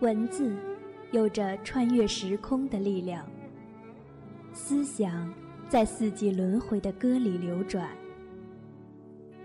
[0.00, 0.56] 文字
[1.12, 3.22] 有着穿越时空的力量，
[4.54, 5.30] 思想
[5.68, 7.86] 在四季轮回的歌里流转。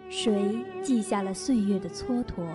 [0.10, 2.48] 谁记下了岁月的蹉跎？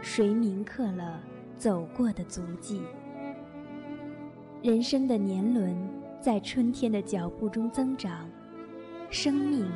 [0.00, 1.22] 谁铭刻了
[1.56, 2.82] 走过的足迹？
[4.60, 5.76] 人生的年轮
[6.20, 8.28] 在春天的脚步中增长，
[9.10, 9.70] 生命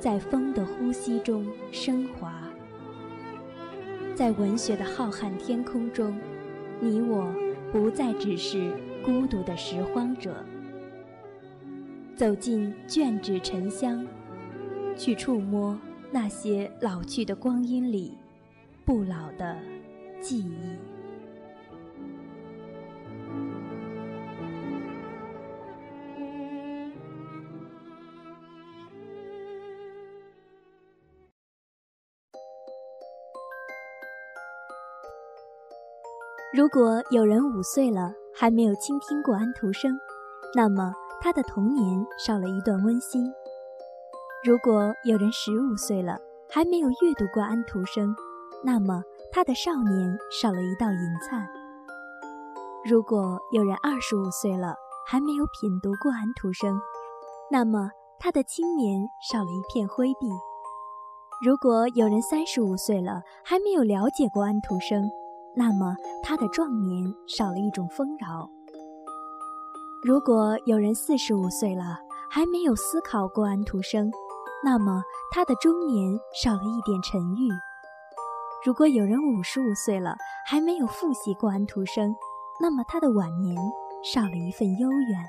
[0.00, 2.42] 在风的呼吸中升华。
[4.14, 6.18] 在文学的浩瀚天空中。
[6.80, 7.32] 你我
[7.72, 8.72] 不再只是
[9.04, 10.44] 孤独的拾荒者，
[12.14, 14.06] 走进卷纸沉香，
[14.96, 15.78] 去触摸
[16.10, 18.14] 那些老去的光阴里
[18.84, 19.56] 不老的
[20.20, 20.95] 记忆。
[36.56, 39.94] 如果有人五岁了还没有倾听过安徒生，
[40.54, 43.30] 那么他的童年少了一段温馨；
[44.42, 48.16] 如果有人十五岁了还没有阅读过安徒生，
[48.64, 51.42] 那么他的少年少了一道银灿；
[52.88, 56.80] 如果有人二十五岁了还没有品读过安徒生，
[57.50, 60.26] 那么他的青年少了一片灰碧；
[61.44, 65.04] 如果有人三十五岁了还没有了解过安徒生，
[65.58, 68.50] 那么，他的壮年少了一种丰饶。
[70.02, 74.12] 如果有人四十五岁了还没有思考过安徒生，
[74.62, 77.48] 那么他的中年少了一点沉郁。
[78.64, 80.14] 如果有人五十五岁了
[80.46, 82.14] 还没有复习过安徒生，
[82.60, 83.56] 那么他的晚年
[84.04, 85.24] 少了一份悠远。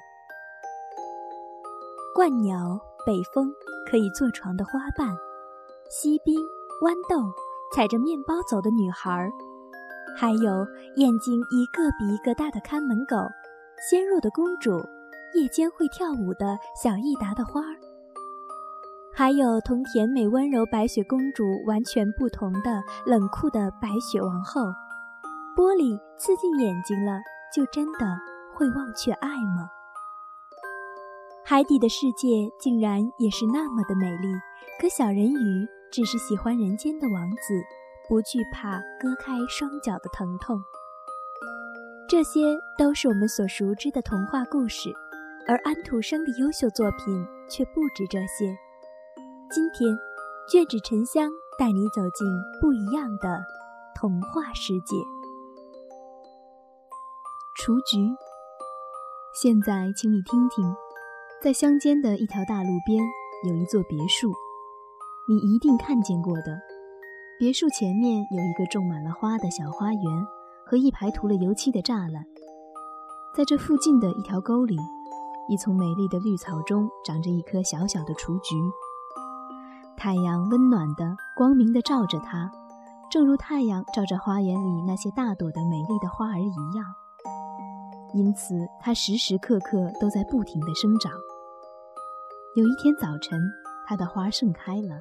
[2.15, 3.49] 鹳鸟、北风，
[3.89, 5.15] 可以坐床的花瓣，
[5.89, 6.35] 锡兵、
[6.81, 7.31] 豌豆，
[7.73, 9.31] 踩着面包走的女孩。
[10.19, 10.65] 还有
[10.95, 13.15] 眼睛一个比一个大的看门狗，
[13.87, 14.71] 纤弱的公主，
[15.35, 17.77] 夜间会跳舞的小益达的花儿，
[19.13, 24.61] 还有同甜美温柔白雪公主完全不同的冷酷的白雪王后。
[25.55, 27.19] 玻璃刺进眼睛了，
[27.55, 28.17] 就真的
[28.55, 29.69] 会忘却爱吗？
[31.45, 34.33] 海底的世界竟然也是那么的美丽，
[34.81, 37.53] 可小人鱼只是喜欢人间的王子。
[38.07, 40.63] 不惧怕割开双脚的疼痛，
[42.07, 44.89] 这些都是我们所熟知的童话故事，
[45.45, 48.57] 而安徒生的优秀作品却不止这些。
[49.51, 49.97] 今天，
[50.49, 51.29] 卷纸沉香
[51.59, 52.25] 带你走进
[52.61, 53.43] 不一样的
[53.93, 54.95] 童话世界。
[57.59, 58.15] 雏菊。
[59.41, 60.73] 现在，请你听听，
[61.41, 63.03] 在乡间的一条大路边
[63.49, 64.31] 有一座别墅，
[65.27, 66.66] 你一定看见过的。
[67.39, 70.03] 别墅前面有一个种满了花的小花园
[70.65, 72.25] 和一排涂了油漆的栅栏，
[73.35, 74.75] 在这附近的一条沟里，
[75.47, 78.55] 一丛美丽的绿草中长着一棵小小的雏菊。
[79.95, 82.51] 太阳温暖的、光明的照着它，
[83.11, 86.85] 正如太阳照着花园里那些大朵的美丽的花儿一样。
[88.15, 91.11] 因此，它时时刻刻都在不停地生长。
[92.55, 93.39] 有一天早晨，
[93.85, 94.97] 它的花盛开了。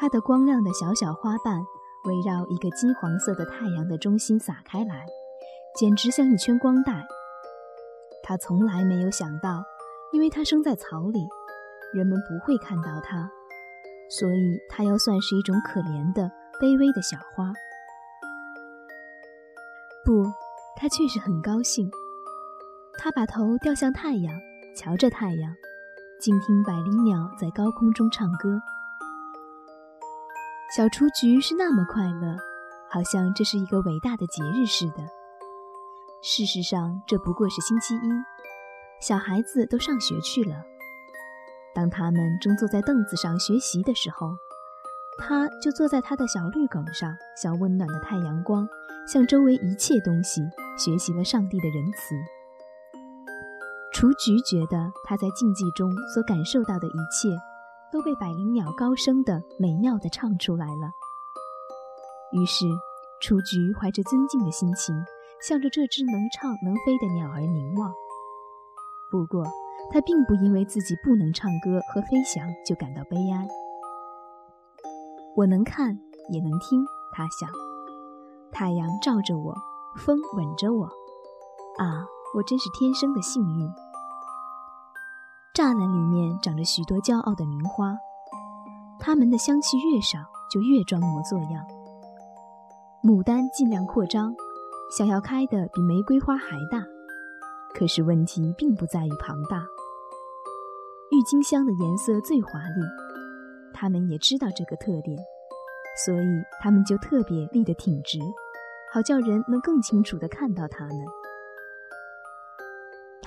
[0.00, 1.60] 它的光亮的小小花瓣
[2.04, 5.04] 围绕一个金黄色的太阳的中心洒开来，
[5.76, 7.04] 简直像一圈光带。
[8.22, 9.64] 他从来没有想到，
[10.12, 11.26] 因为它生在草里，
[11.92, 13.28] 人们不会看到它，
[14.08, 16.30] 所以它要算是一种可怜的、
[16.60, 17.52] 卑微的小花。
[20.04, 20.24] 不，
[20.76, 21.90] 它却是很高兴。
[22.98, 24.32] 它把头掉向太阳，
[24.76, 25.52] 瞧着太阳，
[26.20, 28.60] 静听百灵鸟在高空中唱歌。
[30.70, 32.36] 小雏菊是那么快乐，
[32.90, 35.02] 好像这是一个伟大的节日似的。
[36.20, 38.00] 事实上，这不过是星期一，
[39.00, 40.54] 小孩子都上学去了。
[41.74, 44.36] 当他们正坐在凳子上学习的时候，
[45.18, 48.68] 他就坐在他的小绿梗上，向温暖的太阳光，
[49.06, 50.42] 向周围一切东西
[50.76, 52.14] 学习了上帝的仁慈。
[53.94, 57.34] 雏菊觉得他在静寂中所感受到的一切。
[57.92, 60.90] 都被百灵鸟高声的、美妙的唱出来了。
[62.32, 62.66] 于是，
[63.22, 64.94] 雏菊怀着尊敬的心情，
[65.40, 67.92] 向着这只能唱能飞的鸟儿凝望。
[69.10, 69.44] 不过，
[69.90, 73.48] 它并不因为自己不能唱歌和飞翔就感到悲哀。
[75.34, 75.98] 我能看，
[76.30, 77.48] 也能听，它想。
[78.52, 79.54] 太阳照着我，
[79.96, 80.84] 风吻着我。
[81.78, 83.70] 啊，我真是天生的幸运。
[85.58, 87.98] 栅栏里面长着许多骄傲的名花，
[89.00, 91.66] 它们的香气越少，就越装模作样。
[93.02, 94.32] 牡丹尽量扩张，
[94.96, 96.86] 想要开的比玫瑰花还大。
[97.74, 99.66] 可是问题并不在于庞大。
[101.10, 102.80] 郁金香的颜色最华丽，
[103.74, 105.18] 他们也知道这个特点，
[106.06, 106.28] 所以
[106.60, 108.20] 他们就特别立得挺直，
[108.92, 111.17] 好叫人能更清楚地看到它们。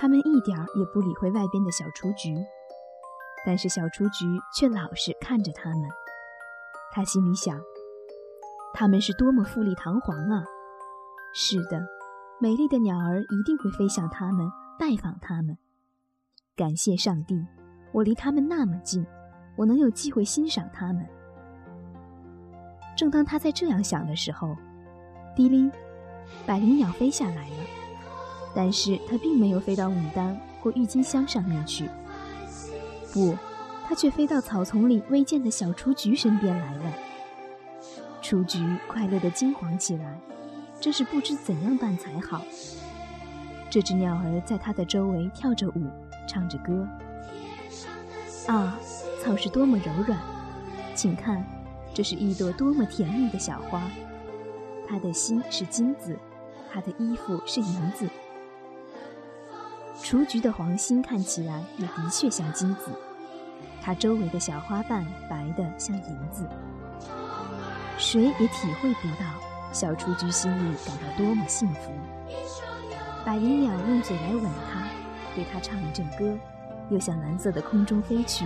[0.02, 2.34] 他们一点儿也不理会外边的小雏菊，
[3.46, 5.88] 但是小雏菊却老是看着他们。
[6.90, 7.56] 他心里想：
[8.74, 10.42] 他们是多么富丽堂皇啊！
[11.32, 11.80] 是的，
[12.40, 14.44] 美丽的鸟儿一定会飞向他们，
[14.76, 15.56] 拜访他们。
[16.56, 17.40] 感谢上帝，
[17.92, 19.06] 我离他们那么近，
[19.56, 21.06] 我能有机会欣赏他们。
[22.96, 24.56] 正当他在这样想的时候，
[25.36, 25.70] 滴哩，
[26.44, 27.81] 百灵鸟飞下来了。
[28.54, 31.88] 但是它并没有飞到牡丹或郁金香上面去，
[33.12, 33.36] 不，
[33.88, 36.92] 它却飞到草丛里未见的小雏菊身边来了。
[38.20, 40.18] 雏菊快乐的金黄起来，
[40.80, 42.42] 真是不知怎样办才好。
[43.68, 45.86] 这只鸟儿在它的周围跳着舞，
[46.28, 46.86] 唱着歌。
[48.46, 48.78] 啊，
[49.22, 50.18] 草是多么柔软！
[50.94, 51.44] 请看，
[51.94, 53.82] 这是一朵多么甜蜜的小花。
[54.86, 56.18] 它的心是金子，
[56.70, 58.08] 它的衣服是银子。
[60.02, 62.90] 雏菊的黄心看起来也的确像金子，
[63.80, 66.44] 它周围的小花瓣白得像银子。
[67.98, 69.24] 谁也体会不到
[69.72, 71.92] 小雏菊心里感到多么幸福。
[73.24, 74.82] 百灵鸟用嘴来吻它，
[75.36, 76.36] 对它唱一阵歌，
[76.90, 78.44] 又向蓝色的空中飞去。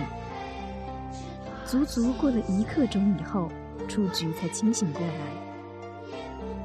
[1.65, 3.49] 足足过了一刻钟以后，
[3.89, 6.13] 雏菊才清醒过来。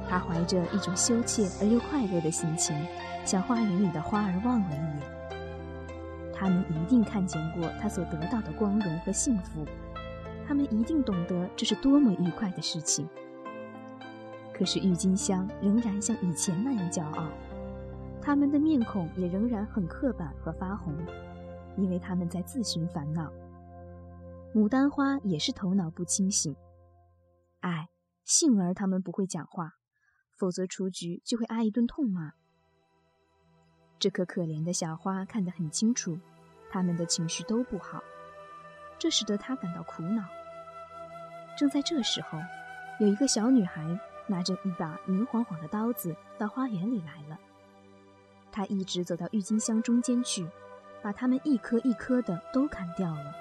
[0.07, 2.75] 它怀着一种羞怯而又快乐的心情。
[3.25, 9.65] 向花园里的花儿望了一眼，他们一定看见过他所得到的光荣和幸福，
[10.45, 13.07] 他们一定懂得这是多么愉快的事情。
[14.53, 17.27] 可是郁金香仍然像以前那样骄傲，
[18.21, 20.93] 他们的面孔也仍然很刻板和发红，
[21.75, 23.31] 因为他们在自寻烦恼。
[24.53, 26.55] 牡丹花也是头脑不清醒，
[27.61, 27.89] 唉，
[28.23, 29.71] 幸而他们不会讲话，
[30.37, 32.33] 否则雏菊就会挨一顿痛骂。
[34.03, 36.19] 这颗可怜的小花看得很清楚，
[36.69, 38.03] 他们的情绪都不好，
[38.99, 40.21] 这使得他感到苦恼。
[41.57, 42.37] 正在这时候，
[42.99, 43.97] 有一个小女孩
[44.27, 47.39] 拿着一把明晃晃的刀子到花园里来了。
[48.51, 50.45] 她一直走到郁金香中间去，
[51.01, 53.33] 把它们一颗一颗的都砍掉了。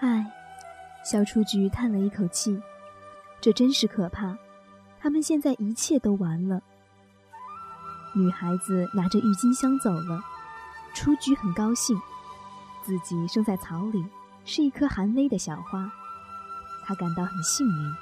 [0.00, 0.30] 唉，
[1.02, 2.60] 小雏菊叹了一口气，
[3.40, 4.36] 这真是可怕。
[5.00, 6.60] 他们现在一切都完了。
[8.16, 10.24] 女孩子拿着郁金香走了，
[10.94, 12.00] 雏菊很高兴，
[12.82, 14.02] 自己生在草里，
[14.46, 15.92] 是一颗寒微的小花，
[16.86, 17.94] 她感到很幸运。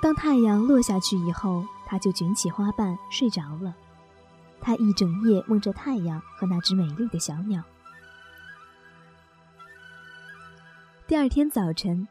[0.00, 3.74] 当太阳落下去以后，她就卷起花瓣睡着了。
[4.62, 7.62] 她一整夜梦着太阳和那只美丽的小鸟。
[11.06, 12.08] 第二天早晨，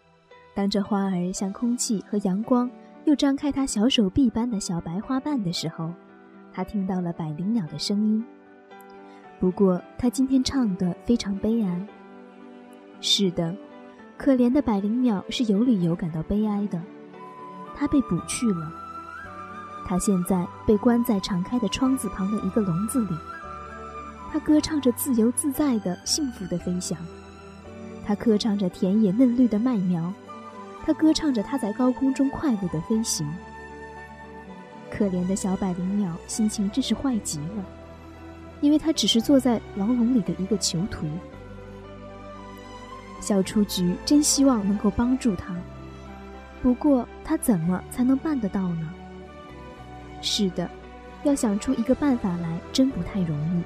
[0.53, 2.69] 当这花儿向空气和阳光。
[3.07, 5.93] 又张开他小手臂般的小白花瓣的时候，
[6.51, 8.21] 他听到了百灵鸟的声音。
[9.39, 11.87] 不过，他今天唱的非常悲哀。
[12.99, 13.55] 是的，
[14.17, 16.81] 可怜的百灵鸟是有理由感到悲哀的。
[17.77, 18.69] 它被捕去了，
[19.85, 23.15] 它现在被关在敞开的窗子旁的一个笼子里。
[24.29, 26.97] 它歌唱着自由自在的幸福的飞翔，
[28.05, 30.13] 它歌唱着田野嫩绿的麦苗。
[30.87, 33.29] 他歌唱着，他在高空中快乐的飞行。
[34.89, 37.65] 可怜的小百灵鸟心情真是坏极了，
[38.61, 41.05] 因为它只是坐在牢笼里的一个囚徒。
[43.19, 45.53] 小雏菊真希望能够帮助他，
[46.63, 48.89] 不过他怎么才能办得到呢？
[50.21, 50.69] 是的，
[51.23, 53.61] 要想出一个办法来，真不太容易。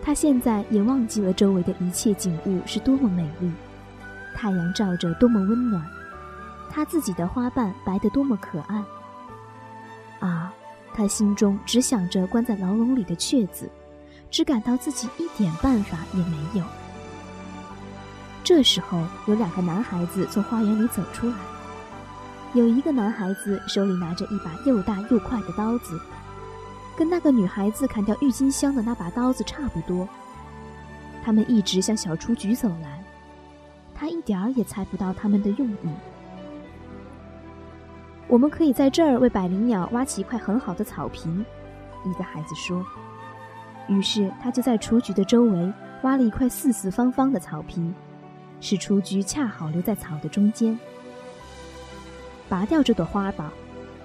[0.00, 3.52] 他现在也忘记了周围的一切景物是多么美丽。
[4.34, 5.84] 太阳照着多么温暖，
[6.70, 8.82] 他自己的花瓣白得多么可爱。
[10.20, 10.52] 啊，
[10.94, 13.70] 他心中只想着关在牢笼里的雀子，
[14.30, 16.64] 只感到自己一点办法也没有。
[18.44, 21.34] 这时候，有两个男孩子从花园里走出来，
[22.54, 26.00] 有一个男孩子手里拿着一把又大又快的刀子，
[26.96, 30.08] 跟那个女孩子砍掉郁金香的那把刀子差不多。
[31.24, 32.97] 他们一直向小雏菊走来。
[33.98, 35.88] 他一点儿也猜不到他们的用意。
[38.28, 41.44] 我们可以在这儿为百灵鸟挖起一块很好的草坪，
[42.04, 42.86] 一个孩子说。
[43.88, 47.92] 于是他就在雏菊的周围挖了一块四四方方的草坪，
[48.60, 50.78] 使雏菊恰好留在草的中间。
[52.48, 53.52] 拔掉这朵花吧。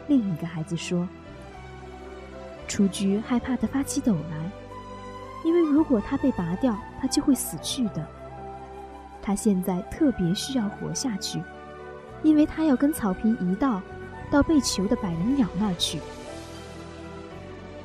[0.08, 1.08] 另一个孩子说
[2.68, 4.52] ：“雏菊害怕的发起抖来，
[5.46, 8.08] 因为如果它被拔掉，它就会死去的。
[9.24, 11.42] 它现在特别需要活下去，
[12.22, 13.82] 因为它要跟草坪一道，
[14.30, 16.00] 到被囚的百灵鸟那儿去。”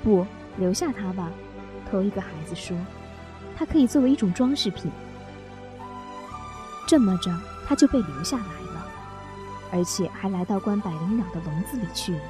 [0.05, 0.27] 不，
[0.59, 1.31] 留下它吧。
[1.91, 2.77] 头一个孩子说
[3.57, 4.91] ：“它可以作为一种装饰品。”
[6.87, 7.33] 这么着，
[7.67, 8.87] 它就被留下来了。
[9.71, 12.23] 而且还来到关百灵鸟的笼子里去了。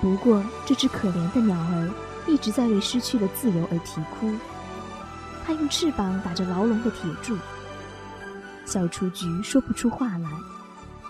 [0.00, 1.90] 不过，这只可怜的鸟儿
[2.26, 4.32] 一直在为失去了自由而啼哭。
[5.44, 7.36] 它用翅膀打着牢笼的铁柱。
[8.64, 10.28] 小雏菊说不出话来，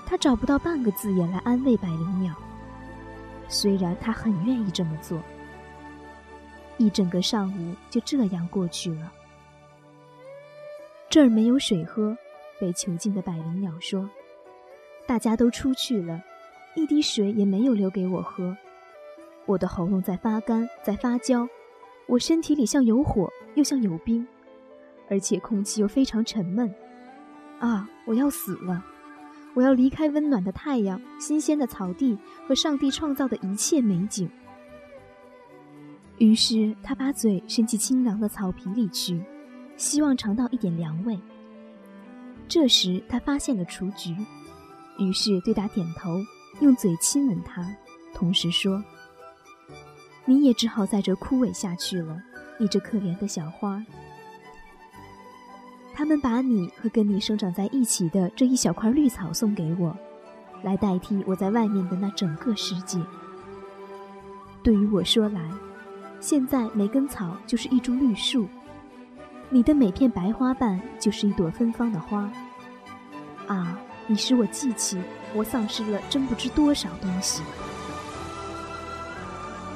[0.07, 2.35] 它找不到半个字眼来安慰百灵鸟。
[3.49, 5.21] 虽然它很愿意这么做。
[6.79, 9.13] 一整个上午就这样过去了。
[11.11, 12.17] 这儿没有水喝。
[12.61, 14.09] 被囚禁的百灵鸟说
[15.05, 16.23] ：“大家都出去了，
[16.77, 18.57] 一滴水也没有留给我喝。
[19.47, 21.49] 我的喉咙在发干，在发焦，
[22.07, 24.27] 我身体里像有火，又像有冰，
[25.09, 26.73] 而且空气又非常沉闷。
[27.59, 28.85] 啊，我要死了！
[29.55, 32.19] 我要离开温暖的太阳、新鲜的草地
[32.49, 34.29] 和上帝创造的一切美景。”
[36.19, 39.21] 于是他把嘴伸进清凉的草皮里去，
[39.77, 41.19] 希望尝到一点凉味。
[42.49, 44.15] 这时，他发现了雏菊，
[44.99, 46.21] 于是对他点头，
[46.61, 47.65] 用嘴亲吻他，
[48.13, 48.83] 同时说
[50.25, 52.23] ：“你也只好在这枯萎下去了，
[52.59, 53.85] 你这可怜的小花。
[55.95, 59.97] 他们把你和跟你生长在一起的这一小块绿草送给我，
[60.63, 62.99] 来代替我在外面的那整个世界。
[64.63, 65.51] 对于我说来，
[66.21, 68.49] 现在每根草就是一株绿树。”
[69.51, 72.31] 你的每片白花瓣就是一朵芬芳的花，
[73.49, 73.79] 啊！
[74.07, 74.99] 你使我记起
[75.35, 77.43] 我丧失了真不知多少东西。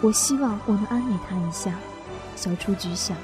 [0.02, 1.72] 我希望我能安慰他一下，
[2.36, 3.16] 小雏菊想。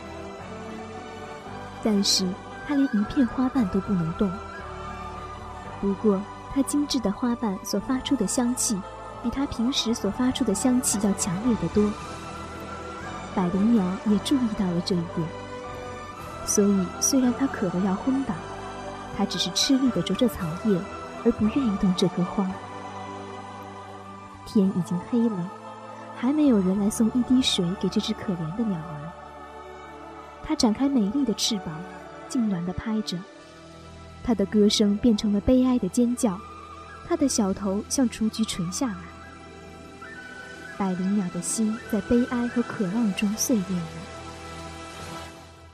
[1.82, 2.26] 但是
[2.66, 4.30] 它连一片花瓣都不能动。
[5.80, 6.20] 不过
[6.54, 8.80] 它精致的花瓣所发出的香气，
[9.22, 11.90] 比它平时所发出的香气要强烈的多。
[13.34, 15.28] 百灵鸟也注意到了这一点。
[16.44, 18.34] 所以，虽然他渴得要昏倒，
[19.16, 20.80] 他只是吃力地啄着草叶，
[21.24, 22.50] 而不愿意动这棵花。
[24.44, 25.50] 天已经黑了，
[26.22, 29.12] 还没有人来送一滴水给这只可怜的鸟儿。
[30.40, 31.80] 它展开美丽的翅膀，
[32.30, 33.18] 痉挛地拍着，
[34.22, 36.38] 它的歌声变成了悲哀的尖叫，
[37.08, 38.98] 它的小头向雏菊垂下来。
[40.78, 43.86] 百灵鸟的心在悲哀和渴望中碎裂了。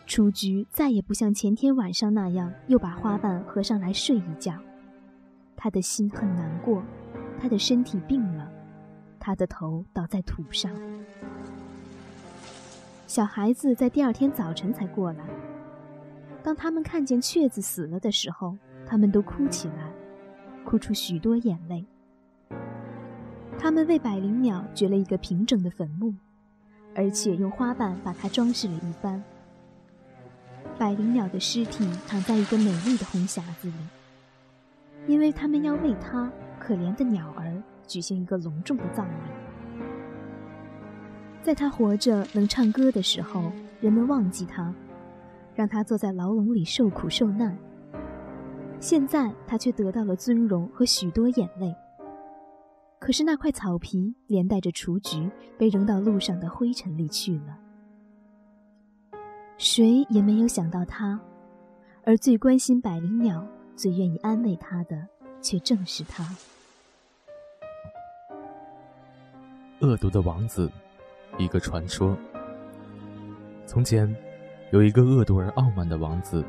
[0.06, 4.54] 雏菊再也不像前天晚上那样，又把花瓣合上来睡一觉。
[5.54, 6.82] 他的心很难过，
[7.38, 8.48] 他的身体病了，
[9.28, 10.72] 他的头倒在土上。
[13.06, 15.22] 小孩子在第二天早晨才过来。
[16.42, 18.56] 当他们看见雀子死了的时候，
[18.86, 19.92] 他们都哭起来，
[20.64, 21.84] 哭出许多眼泪。
[23.58, 26.14] 他们为百灵鸟掘了一个平整的坟墓，
[26.94, 29.22] 而且用花瓣把它装饰了一番。
[30.78, 33.74] 百灵鸟的尸体躺在一个美丽的红匣子里，
[35.06, 39.30] 因为他们要为它可怜的鸟儿举行一个隆重的葬礼。
[41.42, 44.72] 在他活着能唱歌的时候，人们忘记他，
[45.54, 47.58] 让他坐在牢笼里受苦受难。
[48.78, 51.74] 现在他却得到了尊荣和许多眼泪。
[53.00, 57.58] 可是那块草皮连带着雏菊被扔到路上的灰尘里去了。
[59.56, 61.18] 谁也没有想到他，
[62.04, 65.08] 而最关心百灵鸟、最愿意安慰他的，
[65.40, 66.24] 却正是他。
[69.80, 70.68] 恶毒的王子，
[71.38, 72.16] 一个传说。
[73.64, 74.12] 从前，
[74.72, 76.44] 有一个恶毒而傲慢的王子，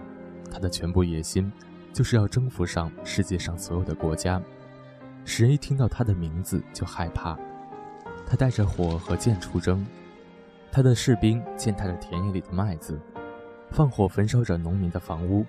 [0.52, 1.52] 他的全部野心，
[1.94, 4.42] 就是要征服上世界上所有的国家，
[5.26, 7.38] 使人一听到他的名字就害怕。
[8.26, 9.86] 他带着火和剑出征。
[10.72, 13.00] 他的士兵践踏着田野里的麦子，
[13.70, 15.46] 放火焚烧着农民的房屋，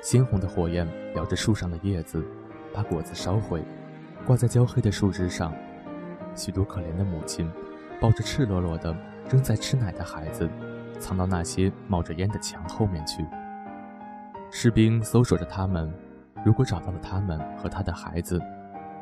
[0.00, 2.24] 鲜红的火焰燎着树上的叶子，
[2.72, 3.62] 把果子烧毁，
[4.26, 5.54] 挂在焦黑的树枝上。
[6.34, 7.50] 许多可怜的母亲，
[8.00, 8.94] 抱着赤裸裸的、
[9.28, 10.48] 正在吃奶的孩子，
[10.98, 13.26] 藏到那些冒着烟的墙后面去。
[14.50, 15.92] 士兵搜索着他们，
[16.44, 18.40] 如果找到了他们和他的孩子，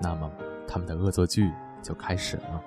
[0.01, 0.31] 那么
[0.67, 1.51] 他们的恶作剧
[1.83, 2.63] 就开始了。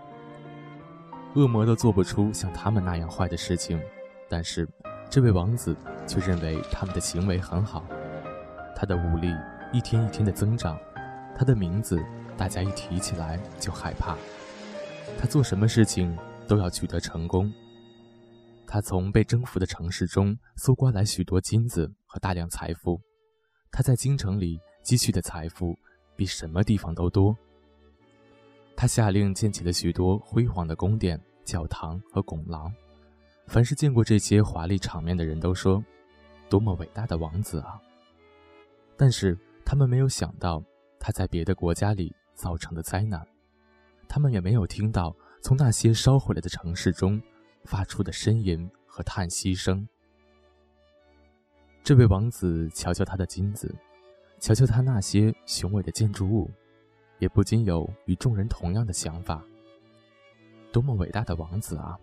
[1.35, 3.81] 恶魔都做不出像他们那样坏的事情，
[4.29, 4.67] 但是
[5.09, 7.83] 这位王子却认为他们的行为很好。
[8.75, 9.33] 他的武力
[9.71, 10.77] 一天一天的增长，
[11.35, 12.03] 他的名字
[12.35, 14.15] 大家一提起来就害怕。
[15.19, 16.17] 他做什么事情
[16.47, 17.51] 都要取得成功。
[18.65, 22.99] 他从被征服的城市中搜刮来许多金子和大量财富。
[23.71, 25.77] 他在京城里积蓄的财富
[26.15, 27.35] 比什么地方都多。
[28.75, 32.73] 他下令建起了许多辉煌的宫殿、教堂和拱廊。
[33.47, 35.83] 凡是见过这些华丽场面的人都说
[36.49, 37.79] ：“多么伟大的王子啊！”
[38.97, 40.63] 但是他们没有想到
[40.99, 43.25] 他在别的国家里造成的灾难，
[44.13, 47.19] 他们也没有听到从那些烧毁了的城市中
[47.63, 49.87] 发出的呻吟和叹息声。
[51.83, 53.73] 这位王子瞧瞧他的金子，
[54.39, 56.47] 瞧瞧他那些雄伟的建筑物，
[57.17, 59.43] 也不禁有与众人同样的想法：
[60.71, 61.97] 多么伟大的王子啊！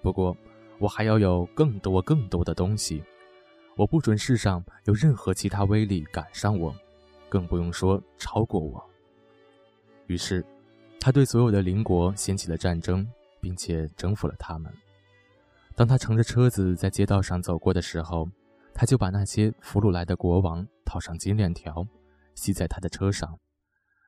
[0.00, 0.36] 不过，
[0.78, 3.02] 我还要有更多更多的东西。
[3.74, 6.72] 我不准世上有任何其他威力赶上我，
[7.28, 8.80] 更不用说超过我。
[10.06, 10.46] 于是，
[11.04, 13.04] 他对所有的邻国掀起了战争，
[13.40, 14.72] 并且征服了他们。
[15.74, 18.28] 当他乘着车子在街道上走过的时候，
[18.72, 21.84] 他就把那些俘虏来的国王套上金链条，
[22.36, 23.36] 系在他的车上。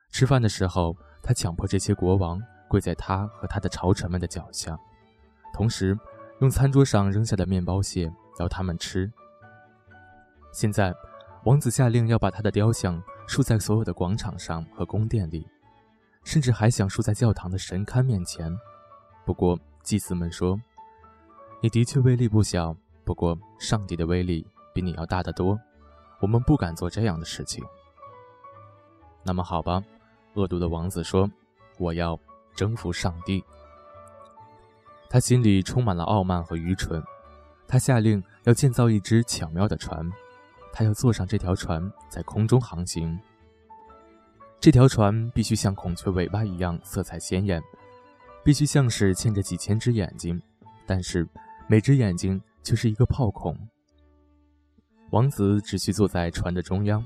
[0.09, 4.79] 吃饭的时候，他强迫这些国王跪在他和他的朝臣们的脚下，
[5.53, 5.99] 同时
[6.39, 8.09] 用餐桌上扔下的面包屑
[8.39, 9.11] 要他们吃。
[10.53, 10.93] 现在，
[11.43, 15.45] 王子下令要把他的雕像竖在所有的广场上和宫殿里，
[16.25, 18.53] 甚至还想竖在教堂的神龛面前。
[19.25, 20.59] 不过，祭司们说
[21.63, 25.57] ：“你的确威力不小，不过上帝的威力比你要大得多，
[26.19, 27.63] 我们不敢做这样的事情。”
[29.23, 29.81] 那么好吧，
[30.33, 31.29] 恶毒的王子说
[31.79, 32.19] ：“我要
[32.55, 33.41] 征服上帝。”
[35.09, 37.01] 他心里充满了傲慢和愚蠢。
[37.67, 40.11] 他下令要建造一只巧妙的船。
[40.71, 43.17] 他要坐上这条船，在空中航行。
[44.65, 47.61] 这条船必须像孔雀尾巴一样色彩鲜艳，
[48.43, 50.41] 必须像是嵌着几千只眼睛，
[50.87, 51.23] 但是
[51.67, 53.55] 每只眼睛却是一个炮孔。
[55.11, 57.05] 王子只需坐在船的中央，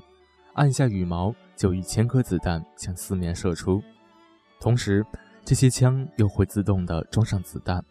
[0.54, 3.82] 按下羽毛，就一千颗子弹向四面射出，
[4.58, 5.04] 同时
[5.44, 7.84] 这些枪又会自动地装上子弹。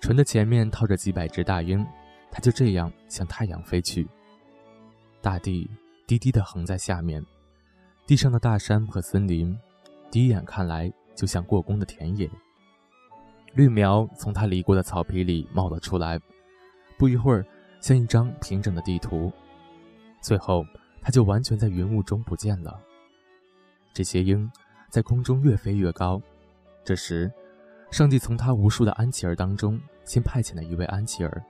[0.00, 1.84] 船的前面套着几百只大鹰，
[2.30, 4.06] 它就这样向太阳飞去。
[5.20, 5.68] 大地
[6.06, 7.20] 低低地横在下面，
[8.08, 9.54] 地上的大山和森林，
[10.10, 12.26] 第一眼看来就像过宫的田野。
[13.52, 16.18] 绿苗从他犁过的草皮里冒了出来，
[16.96, 17.44] 不一会儿，
[17.82, 19.30] 像一张平整的地图。
[20.22, 20.64] 最后，
[21.02, 22.80] 它就完全在云雾中不见了。
[23.92, 24.50] 这些鹰
[24.88, 26.18] 在空中越飞越高。
[26.82, 27.30] 这时，
[27.90, 31.44] 上帝从他无数的安琪儿当中，先派遣了一位安琪儿。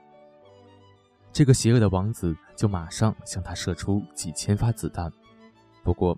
[1.31, 5.09] 这个邪恶的王子就马上向他射出几千发子弹，
[5.85, 6.17] 不过，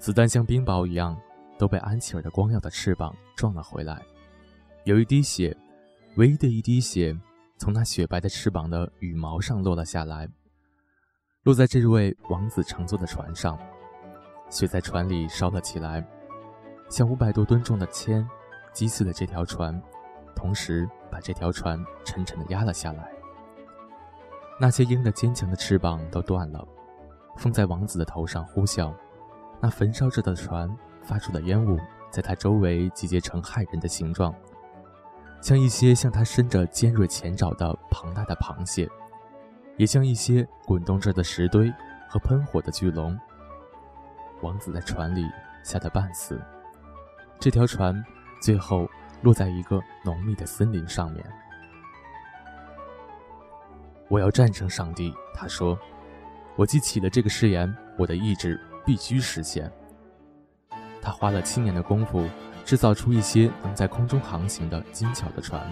[0.00, 1.14] 子弹像冰雹一样，
[1.58, 4.00] 都被安琪儿的光耀的翅膀撞了回来。
[4.84, 5.54] 有一滴血，
[6.16, 7.14] 唯一的一滴血，
[7.58, 10.26] 从那雪白的翅膀的羽毛上落了下来，
[11.42, 13.58] 落在这位王子乘坐的船上。
[14.48, 16.02] 血在船里烧了起来，
[16.88, 18.26] 像五百多吨重的铅
[18.72, 19.80] 击碎了这条船，
[20.34, 23.12] 同时把这条船沉沉地压了下来。
[24.58, 26.66] 那些鹰的坚强的翅膀都断了，
[27.36, 28.92] 风在王子的头上呼啸，
[29.60, 31.78] 那焚烧着的船发出的烟雾，
[32.10, 34.34] 在他周围集结成骇人的形状，
[35.40, 38.88] 像一些向他伸着尖锐前爪的庞大的螃蟹，
[39.76, 41.72] 也像一些滚动着的石堆
[42.08, 43.18] 和喷火的巨龙。
[44.40, 45.26] 王子在船里
[45.62, 46.40] 吓得半死，
[47.38, 48.02] 这条船
[48.40, 48.88] 最后
[49.20, 51.22] 落在一个浓密的森林上面。
[54.08, 55.78] 我要战胜上帝，他说
[56.56, 59.70] ：“我既起了这个誓言，我的意志必须实现。”
[61.00, 62.28] 他花了七年的功夫，
[62.64, 65.64] 制造出一些能在空中航行的精巧的船。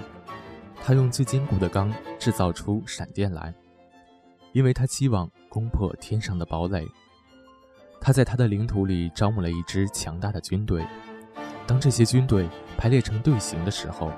[0.80, 3.52] 他用最坚固的钢制造出闪电来，
[4.52, 6.86] 因为他期望攻破天上的堡垒。
[8.00, 10.86] 他在他的领土里招募了一支强大的军队。
[11.66, 14.12] 当这些军队排列成队形的时候，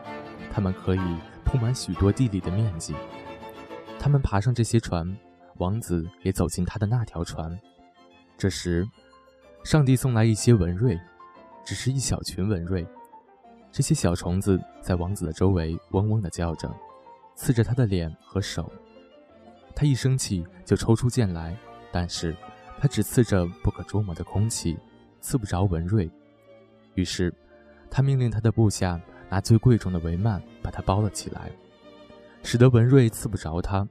[0.52, 1.00] 他们可以
[1.42, 2.94] 铺满许多地里的面积。
[3.98, 5.16] 他们爬上这些船，
[5.56, 7.58] 王子也走进他的那条船。
[8.40, 8.88] 这时，
[9.64, 10.98] 上帝送来一些蚊蚋，
[11.62, 12.86] 只是一小群蚊蚋。
[13.70, 16.74] 这些小虫子在王子的周围嗡嗡地叫着，
[17.34, 18.72] 刺着他的脸和手。
[19.76, 21.54] 他一生气就抽出剑来，
[21.92, 22.34] 但是
[22.78, 24.78] 他只刺着不可捉摸的空气，
[25.20, 26.10] 刺不着蚊蚋。
[26.94, 27.30] 于是，
[27.90, 28.98] 他命令他的部下
[29.28, 31.52] 拿最贵重的帷幔把它包了起来。
[32.42, 33.86] 使得文瑞刺不着他，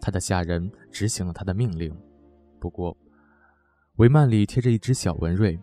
[0.00, 1.96] 他的下人执行了他的命令。
[2.58, 2.96] 不过，
[3.98, 5.58] 帷幔里贴着一只小文瑞，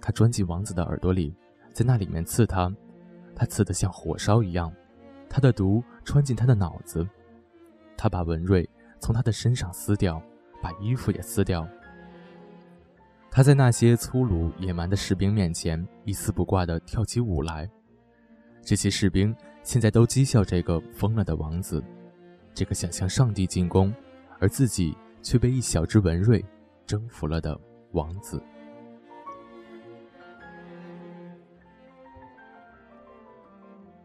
[0.00, 1.32] 他钻进王子的耳朵里，
[1.72, 2.68] 在那里面刺他，
[3.32, 4.72] 他刺得像火烧一样。
[5.28, 7.08] 他的毒穿进他的脑子，
[7.96, 8.68] 他把文瑞
[8.98, 10.20] 从他的身上撕掉，
[10.60, 11.64] 把衣服也撕掉。
[13.30, 17.70] 他在那些粗鲁野蛮的士兵面前一丝不挂地跳起舞来。
[18.62, 21.80] 这些士兵现在都讥笑这个疯了的王子，
[22.52, 23.94] 这个想向上帝进攻，
[24.40, 26.44] 而自己却被一小只文瑞
[26.84, 27.56] 征服了的
[27.96, 28.42] 王子。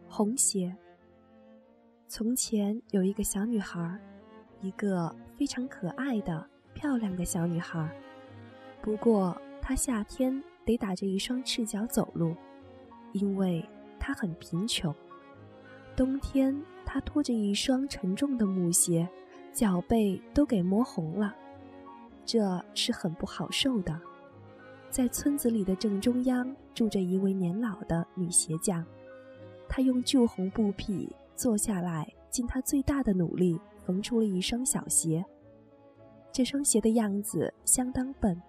[0.08, 0.74] 红鞋。
[2.08, 4.00] 从前有一个小女孩，
[4.62, 7.86] 一个非常可爱的、漂亮的小女孩。
[8.80, 12.34] 不过她夏天得打着一双赤脚走路，
[13.12, 13.62] 因为
[14.00, 14.94] 她很贫穷。
[15.94, 19.06] 冬天她拖着一双沉重的木鞋，
[19.52, 21.36] 脚背都给磨红了，
[22.24, 24.00] 这是很不好受的。
[24.90, 28.84] 在村子里的正中央住着一位年老的女鞋匠，
[29.68, 31.14] 她用旧红布匹。
[31.34, 35.24] 坐下来，尽她最大的努力缝出了一双小鞋。
[36.30, 38.40] 这双鞋的样子相当笨，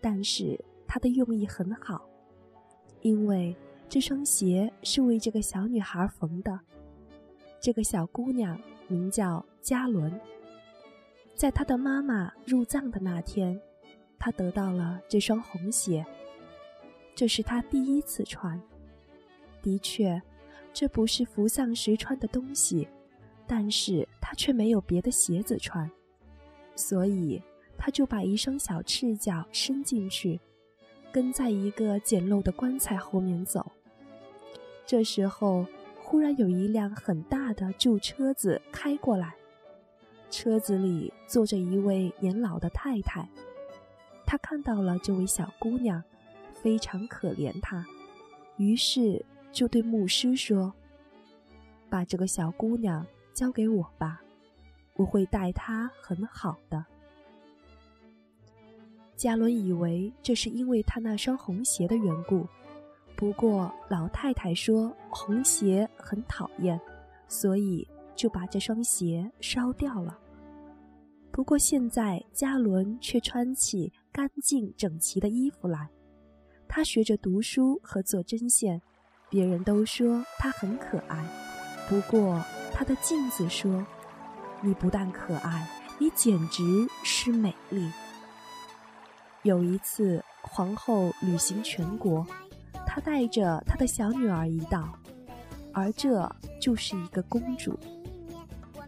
[0.00, 2.08] 但是她的用意很好，
[3.02, 3.54] 因为
[3.88, 6.58] 这双鞋是为这个小女孩缝的。
[7.60, 10.18] 这个小姑娘名叫嘉伦。
[11.36, 13.60] 在他的妈妈入葬的那天，
[14.18, 16.04] 他得到了这双红鞋。
[17.14, 18.60] 这是他第一次穿。
[19.62, 20.20] 的确。
[20.72, 22.86] 这不是服丧时穿的东西，
[23.46, 25.90] 但是他却没有别的鞋子穿，
[26.74, 27.42] 所以
[27.78, 30.38] 他就把一双小赤脚伸进去，
[31.10, 33.72] 跟在一个简陋的棺材后面走。
[34.84, 35.64] 这时候，
[36.02, 39.34] 忽然有一辆很大的旧车子开过来，
[40.30, 43.28] 车子里坐着一位年老的太太，
[44.24, 46.02] 她看到了这位小姑娘，
[46.52, 47.86] 非常可怜她，
[48.56, 49.24] 于是。
[49.52, 50.74] 就对牧师说
[51.88, 54.20] ：“把这个小姑娘交给我吧，
[54.96, 56.84] 我会待她很好的。”
[59.16, 62.46] 加伦以为这是因为他那双红鞋的缘故，
[63.16, 66.78] 不过老太太说红鞋很讨厌，
[67.26, 70.18] 所以就把这双鞋烧掉了。
[71.30, 75.88] 不过现在加伦却穿起干净整齐的衣服来，
[76.66, 78.82] 他学着读书和做针线。
[79.28, 81.28] 别人都说她很可爱，
[81.88, 82.40] 不过
[82.72, 83.84] 她的镜子说
[84.62, 86.62] ：“你不但可爱，你简直
[87.02, 87.90] 是美丽。”
[89.42, 92.24] 有一次，皇后旅行全国，
[92.86, 94.96] 她带着她的小女儿一道，
[95.72, 97.76] 而这就是一个公主。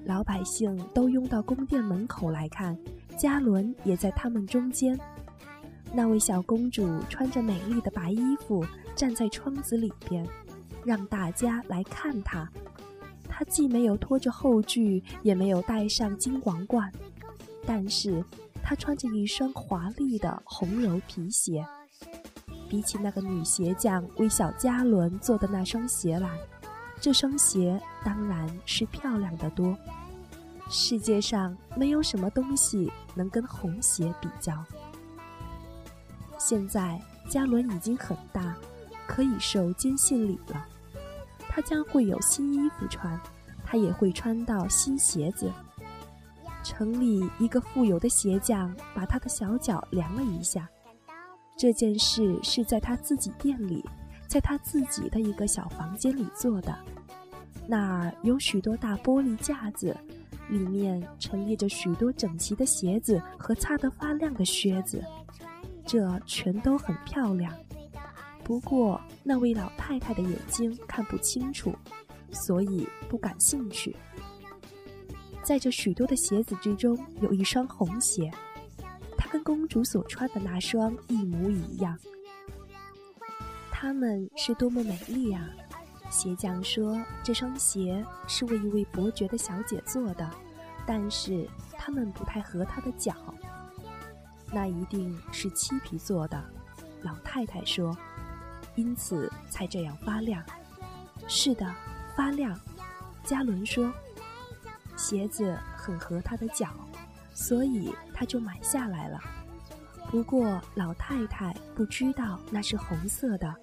[0.04, 2.76] 老百姓都拥到宫殿门口来看，
[3.16, 4.98] 嘉伦也在他们中间。
[5.92, 8.64] 那位小公主穿着美丽的白衣服。
[8.96, 10.26] 站在窗子里边，
[10.84, 12.50] 让大家来看她。
[13.28, 16.90] 她既没有拖着后裾，也没有戴上金王冠，
[17.64, 18.24] 但是
[18.60, 21.64] 她穿着一双华丽的红柔皮鞋。
[22.68, 26.28] 比起那个女鞋匠为小嘉伦做的那双鞋来，
[27.00, 29.76] 这双鞋当然是漂亮的多。
[30.68, 34.64] 世界上没有什么东西能跟红鞋比较。
[36.38, 38.54] 现在嘉伦已经很大。
[39.10, 40.66] 可以受坚信礼了，
[41.48, 43.18] 他将会有新衣服穿，
[43.64, 45.50] 他也会穿到新鞋子。
[46.62, 50.68] 城里一个富有的鞋匠把他的小脚量了一下，
[51.56, 53.82] 这件事是在他自己店里，
[54.28, 56.76] 在他自己的一个小房间里做的。
[57.66, 59.96] 那儿有许多大玻璃架子，
[60.48, 65.02] 里面陈列着许多整齐的鞋子和擦得发亮的靴子，
[65.84, 67.52] 这全都很漂亮。
[68.44, 71.74] 不过，那位老太太的眼睛看不清楚，
[72.30, 73.94] 所以不感兴趣。
[75.42, 78.30] 在这许多的鞋子之中，有一双红鞋，
[79.16, 81.98] 它跟公主所穿的那双一模一样。
[83.80, 85.48] 它们是多么美丽啊！
[86.10, 90.28] 鞋匠说，这双鞋是为一位伯爵的小姐做的，
[90.84, 93.14] 但是它们不太合她的脚。
[94.52, 96.44] 那一定是漆皮做的，
[97.02, 97.96] 老太太说。
[98.74, 100.42] 因此才这样发亮。
[101.28, 101.72] 是的，
[102.16, 102.58] 发亮。
[103.22, 103.92] 加伦说
[104.98, 106.70] ：“鞋子很合他的脚，
[107.32, 109.20] 所以他就买下来了。
[110.10, 113.54] 不过老太太不知道那是红色的，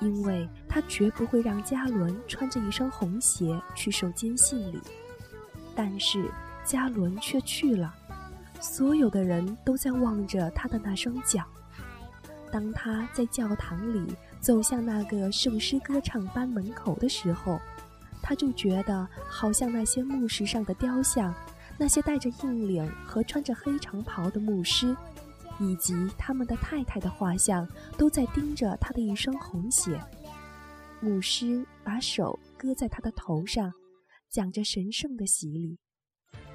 [0.00, 4.80] 因为他绝不会让加伦穿着一双红鞋去受坚信礼。
[5.74, 6.30] 但是
[6.64, 7.94] 加伦却去了，
[8.60, 11.44] 所有的人都在望着他的那双脚。”
[12.52, 17.60] 当他在教堂里走向那个圣诗歌唱班门口的时候，
[18.20, 21.32] 他就觉得好像那些墓石上的雕像，
[21.78, 24.96] 那些戴着硬领和穿着黑长袍的牧师，
[25.60, 27.68] 以及他们的太太的画像，
[27.98, 30.00] 都在盯着他的一双红鞋。
[31.00, 33.70] 牧师把手搁在他的头上，
[34.28, 35.78] 讲着神圣的洗礼，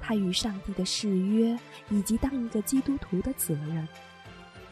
[0.00, 3.88] 他与上帝的誓约，以及当一个基督徒的责任。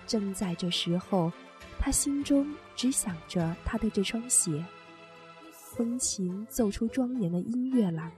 [0.06, 1.32] 正在这时候，
[1.78, 4.64] 他心中只想着他的这双鞋。
[5.50, 8.12] 风琴奏出庄严的音乐来，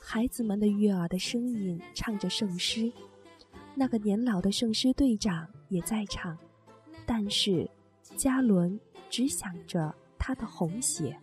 [0.00, 2.90] 孩子们的悦耳的声音唱着圣诗，
[3.78, 6.36] 那个年老的圣诗队长也在唱，
[7.06, 7.70] 但是
[8.16, 11.16] 加伦只想着他的红鞋。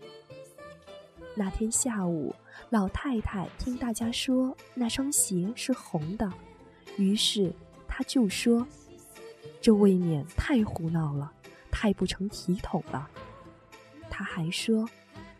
[1.35, 2.33] 那天下午，
[2.69, 6.31] 老太太听大家说那双鞋是红的，
[6.97, 7.53] 于是
[7.89, 8.65] 她就说。
[9.59, 11.33] 这未免太胡闹了，
[11.69, 13.09] 太不成体统了。
[14.09, 14.87] 他还说，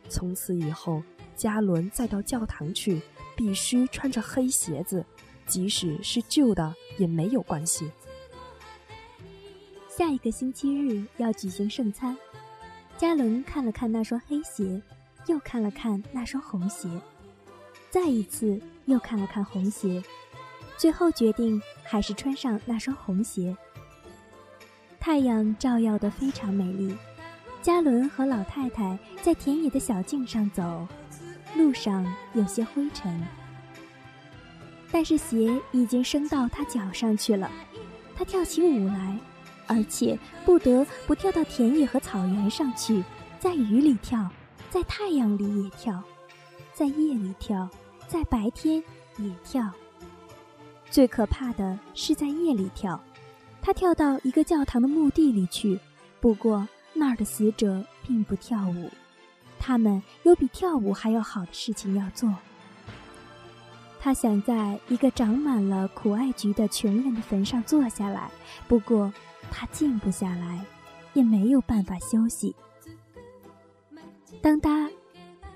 [0.10, 1.02] 从此以后，
[1.36, 3.02] 加伦再到教堂去，
[3.38, 5.06] 必须穿着黑鞋子，
[5.46, 7.92] 即使是旧的也没有关系。
[9.88, 12.18] 下一个星期日要举行圣餐，
[12.98, 14.82] 加伦看了看那双黑鞋，
[15.28, 16.90] 又看了看那双红鞋，
[17.90, 20.04] 再一次又看了看红鞋，
[20.78, 23.56] 最后决定还是穿上那双红鞋。
[25.00, 26.94] 太阳照耀得非常美丽，
[27.62, 30.86] 加伦和老太太在田野的小径上走，
[31.56, 33.26] 路上有些灰尘，
[34.92, 37.52] 但是鞋已经升到他脚上去了。
[38.16, 39.20] 他跳起舞来，
[39.68, 43.04] 而且不得不跳到田野和草原上去，
[43.40, 44.30] 在雨里跳，
[44.70, 46.02] 在太阳里也跳，
[46.74, 47.70] 在夜里跳，
[48.08, 48.82] 在白天
[49.18, 49.70] 也跳。
[50.90, 53.02] 最可怕的是在夜里跳。
[53.62, 55.80] 他跳到一个教堂的墓地里去，
[56.22, 58.90] 不过那儿的死者并不跳舞，
[59.60, 62.34] 他们有比跳舞还要好的事情要做。
[64.06, 68.30] 他想在一个长满了苦艾菊的穷人的坟上坐下来，
[68.68, 69.12] 不过
[69.50, 70.64] 他静不下来，
[71.16, 72.56] 也没有办法休息。
[74.44, 74.92] 当他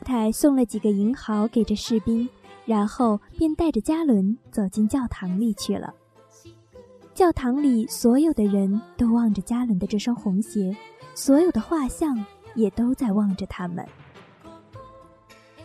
[0.04, 2.28] 太送了几个银毫给这士兵，
[2.66, 5.94] 然后便带着加伦走进教堂里去了。
[7.14, 10.76] 教堂里所有的人都望着加伦的这双红鞋，
[11.14, 13.88] 所有的画像也都在望着他们。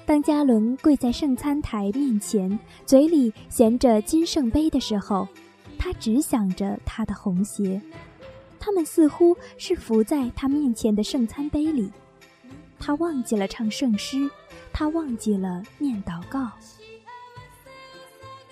[0.06, 5.26] 当加伦跪在圣餐台面前，嘴里衔着金圣杯的时候，
[5.78, 7.80] 他只想着他的红鞋。
[8.58, 11.90] 他们似乎是浮在他面前的圣餐杯里。
[12.78, 14.30] 他忘记了唱圣诗，
[14.72, 16.50] 他忘记了念祷告。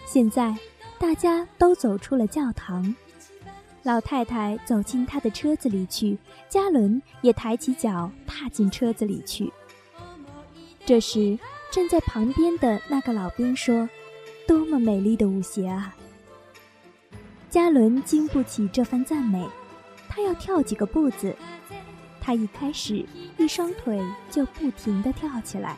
[0.04, 0.56] 现在。
[0.98, 2.94] 大家都走出了教堂，
[3.82, 6.16] 老太太走进她的车子里去，
[6.48, 9.52] 加伦也抬起脚踏进车子里去。
[10.84, 11.38] 这时，
[11.70, 13.88] 站在旁边的那个老兵说
[14.48, 15.94] ：“多么美丽的舞鞋啊！”
[17.48, 19.46] 加伦经不起这番赞美，
[20.08, 21.34] 他要跳几个步子。
[22.20, 23.04] 他一开始
[23.36, 25.76] 一双腿就不停地跳起来，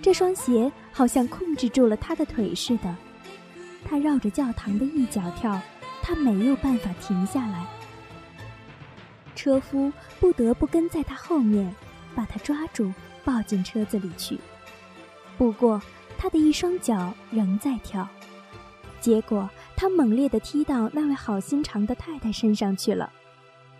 [0.00, 2.96] 这双鞋好像控制住了他的腿似的。
[3.84, 5.60] 他绕着教堂的一角跳，
[6.02, 7.66] 他没有办法停下来。
[9.34, 11.74] 车夫不得不跟在他后面，
[12.14, 12.92] 把他抓住，
[13.24, 14.38] 抱进车子里去。
[15.38, 15.80] 不过，
[16.18, 18.06] 他的一双脚仍在跳，
[19.00, 23.10] 结果他猛烈地踢到那位好心肠的太太身上去了。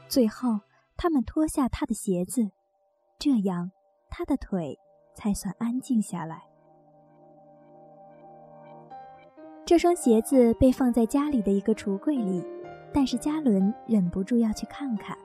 [0.08, 0.60] 最后，
[0.96, 2.50] 他们脱下他的鞋子，
[3.18, 3.70] 这样
[4.08, 4.78] 他的腿
[5.14, 6.44] 才算安静下来。
[9.66, 12.44] 这双鞋子被放在家里的一个橱柜里，
[12.92, 15.16] 但是加伦忍不住要去看看。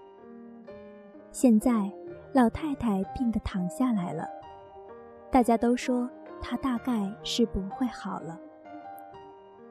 [1.31, 1.91] 现在，
[2.35, 4.27] 老太太病得躺下来了，
[5.31, 6.09] 大家都说
[6.41, 8.37] 她大概是不会好了。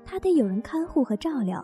[0.02, 1.62] 她得有人看护和照料，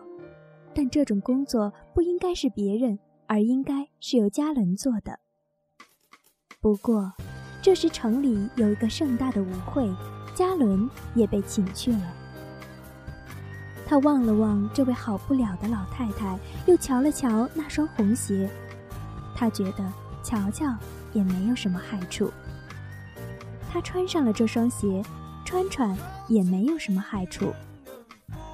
[0.75, 5.17] 但这种工作不应该是别人，而应该是由嘉伦做的。
[6.59, 7.11] 不过，
[7.63, 9.91] 这时城里有一个盛大的舞会，
[10.35, 12.13] 嘉伦也被请去了。
[13.87, 16.37] 他望了望这位好不了的老太太，
[16.67, 18.47] 又瞧了瞧那双红鞋，
[19.35, 19.83] 他觉得
[20.23, 20.75] 瞧瞧
[21.13, 22.31] 也没有什么害处。
[23.71, 25.03] 他穿上了这双鞋，
[25.45, 27.53] 穿穿也没有什么害处。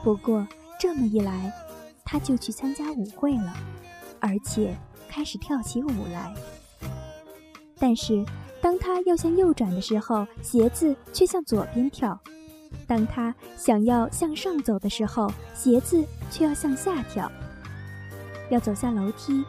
[0.03, 0.47] 不过
[0.79, 1.51] 这么一来，
[2.05, 3.53] 他就去参加舞会了，
[4.19, 4.77] 而且
[5.09, 6.33] 开始跳起舞来。
[7.79, 8.25] 但是
[8.61, 12.19] 当他要向右转的时候，鞋子却向左边跳。
[12.85, 17.31] 当他想要向上走的时候，鞋子却要向下跳。
[18.49, 19.43] 要走下楼梯，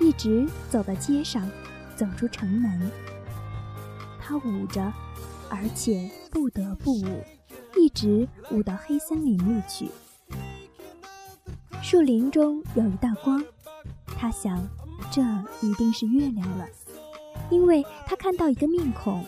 [0.00, 1.48] 一直走到街上，
[1.96, 2.90] 走出城门。
[4.20, 4.92] 他舞着，
[5.48, 7.24] 而且不得不舞，
[7.76, 9.88] 一直舞到黑森林里去。
[11.82, 13.42] 树林中有一道光，
[14.06, 14.66] 他想，
[15.10, 15.22] 这
[15.60, 16.66] 一定是月亮了，
[17.50, 19.24] 因为他看到一个面孔。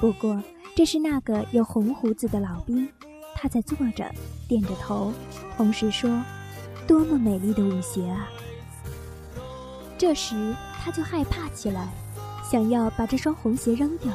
[0.00, 0.42] 不过，
[0.74, 2.88] 这是那个有红胡子的老兵，
[3.34, 4.10] 他在坐着，
[4.48, 5.12] 点着头，
[5.56, 6.22] 同时说
[6.88, 8.28] ：“多么美丽的舞鞋啊！”
[9.98, 11.88] 这时，他就害怕起来，
[12.48, 14.12] 想要把这双红鞋扔掉，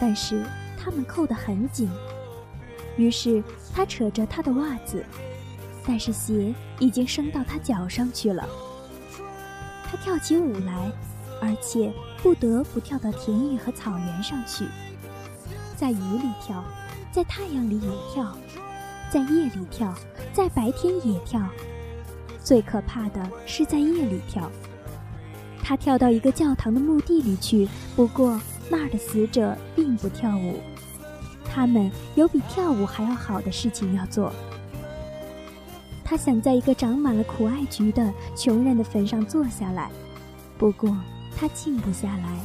[0.00, 0.44] 但是
[0.76, 1.88] 他们扣得很紧。
[2.96, 3.40] 于是，
[3.72, 5.04] 他扯着他的袜子，
[5.86, 8.44] 但是鞋已经升到他脚上去了。
[9.84, 10.90] 他跳起舞来，
[11.40, 14.66] 而且不得不跳到田野和草原上去。
[15.76, 16.64] 在雨里跳，
[17.12, 18.36] 在太阳里也跳，
[19.12, 19.94] 在夜里跳，
[20.32, 21.40] 在白天也跳。
[22.42, 24.50] 最可怕的是在夜里跳。
[25.68, 30.54] 他跳到一个教堂的墓地里去，不过那儿的死者并不跳舞，
[31.44, 34.32] 他们有比跳舞还要好的事情要做。
[36.02, 39.90] 他想在一个长满了苦艾菊的穷人的坟上坐下来，
[40.56, 40.96] 不过
[41.36, 42.38] 他静不下来，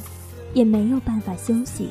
[0.52, 1.88] 也没有办法休息。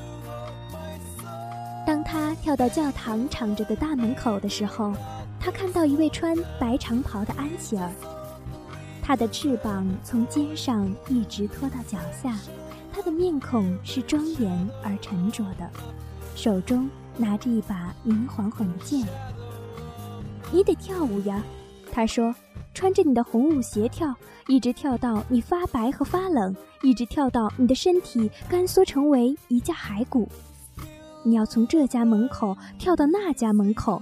[1.84, 4.94] 当他跳到教堂敞着的大门口的时候，
[5.40, 7.90] 他看到一位穿白长袍的安琪儿。
[9.06, 12.34] 他的翅膀从肩上一直拖到脚下，
[12.94, 15.70] 他的面孔是庄严而沉着的，
[16.36, 19.06] 手中拿着一把明晃晃的剑。
[20.54, 21.44] 你得跳舞呀，
[21.92, 22.34] 他说，
[22.74, 24.16] 穿着你的红舞鞋跳，
[24.48, 30.30] 一直跳到你发白和发冷，一直跳到你的身体干缩成为一架骸骨。
[31.24, 34.02] 你要从这家门口跳到那家门口，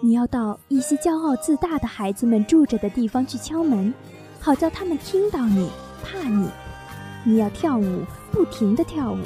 [0.00, 3.92] 你要到一些骄傲自大的孩子们住着的地方去敲门，
[4.42, 5.70] 好叫他们听到你
[6.02, 6.48] 怕你。
[7.24, 9.20] 你要跳舞，不停地跳舞。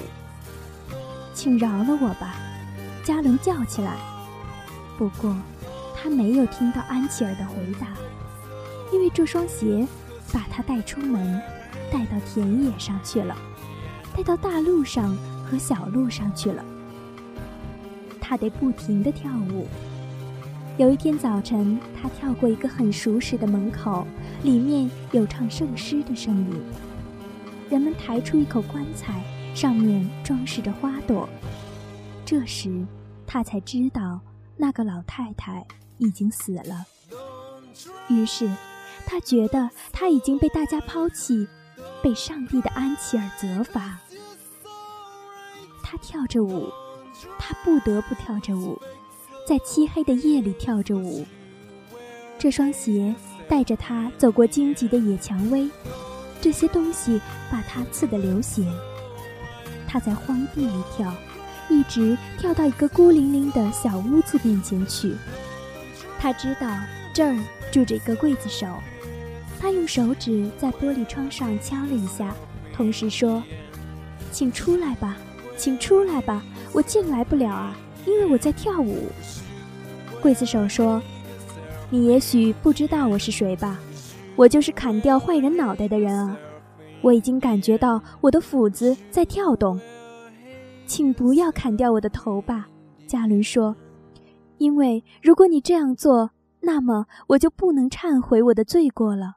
[1.33, 2.35] 请饶了我吧，
[3.02, 3.96] 加伦叫起来。
[4.98, 5.35] 不过，
[5.94, 7.87] 他没有听到安琪儿的回答，
[8.92, 9.87] 因为这双鞋
[10.35, 11.40] 把他带出门，
[11.90, 13.35] 带到田野上去了，
[14.14, 15.16] 带到大路上
[15.50, 16.62] 和小路上去了。
[18.20, 19.66] 他得不停地跳舞。
[20.76, 24.07] 有一天早晨，他跳过一个很熟识的门口，
[24.46, 26.62] 里面有唱圣诗的声音。
[27.68, 29.20] 人们抬出一口棺材，
[29.56, 31.28] 上面装饰着花朵。
[32.24, 32.87] 这时，
[33.26, 34.20] 他才知道
[34.56, 35.66] 那个老太太
[35.98, 36.87] 已经死了。
[38.09, 38.48] 于是，
[39.04, 41.48] 他觉得他已经被大家抛弃，
[42.00, 43.98] 被上帝的安琪儿责罚。
[45.82, 46.70] 他跳着舞。
[47.38, 48.78] 他不得不跳着舞，
[49.48, 51.24] 在漆黑的夜里跳着舞。
[52.38, 53.14] 这双鞋
[53.48, 55.68] 带着他走过荆棘的野蔷薇，
[56.40, 58.64] 这些东西把他刺得流血。
[59.87, 61.12] 他在荒地里跳，
[61.68, 65.14] 一直跳到一个孤零零的小屋子面前去。
[66.18, 66.68] 他知道
[67.12, 67.38] 这儿
[67.70, 68.66] 住着一个刽子手。
[69.59, 72.35] 他用手指在玻璃窗上敲了一下，
[72.74, 73.42] 同时说
[74.30, 75.16] ：“请出来吧，
[75.56, 76.42] 请出来吧。”
[76.74, 79.09] 我进来不了啊，因为我在跳舞。
[80.22, 81.00] 刽子手说
[81.88, 83.79] ：“你也许不知道我是谁吧？
[84.35, 86.37] 我就是砍掉坏人脑袋的人啊！
[87.01, 89.81] 我已经感觉到我的斧子在跳动。
[90.85, 92.68] 请不要砍掉我的头吧。”
[93.07, 93.77] 加伦说
[94.59, 99.35] ：“因为如果你这样做，那么我就不能忏悔我的罪过了。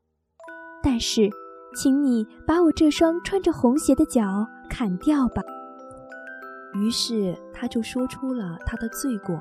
[0.82, 1.30] 但是，
[1.76, 5.44] 请你把我这双穿着红鞋的脚砍掉吧。”
[6.74, 9.40] 于是他就说出了他的罪过。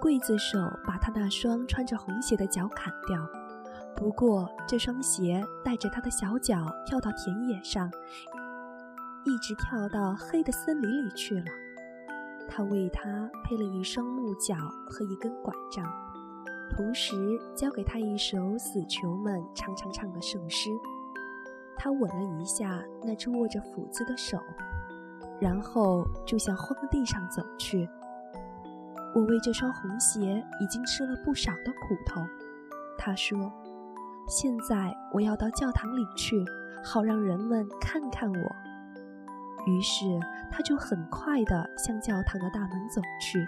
[0.00, 3.20] 刽子手把他那双穿着红鞋的脚砍掉，
[3.94, 7.90] 不过这双鞋带着他的小脚跳到田野上，
[9.24, 11.44] 一直跳到黑的森林里去了。
[12.48, 14.56] 他为他配了一双木脚
[14.88, 15.84] 和一根拐杖，
[16.70, 17.14] 同时
[17.54, 20.70] 教给他一首死囚们常常唱的圣诗。
[21.76, 24.38] 他吻了一下那只握着斧子的手。
[25.40, 27.88] 然后就向荒地上走去。
[29.14, 32.20] 我为这双红鞋已经吃了不少的苦头，
[32.98, 33.52] 他说。
[34.28, 36.44] 现在我要到教堂里去，
[36.84, 38.56] 好让人们看看我。
[39.66, 40.04] 于是
[40.52, 43.44] 他就很快地向教堂的大门走去。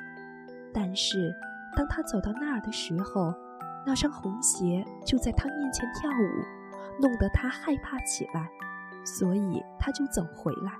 [0.74, 1.32] 但是
[1.76, 3.32] 当他走到那儿的时候，
[3.86, 8.50] 那双红鞋就在他面前跳舞，弄得他害怕起来，
[9.04, 10.72] 所以他就走回来。